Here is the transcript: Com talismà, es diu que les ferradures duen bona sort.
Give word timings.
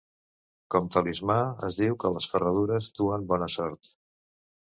Com 0.75 0.87
talismà, 0.93 1.35
es 1.67 1.77
diu 1.81 1.99
que 2.03 2.11
les 2.15 2.29
ferradures 2.33 2.87
duen 3.01 3.27
bona 3.33 3.51
sort. 3.59 3.93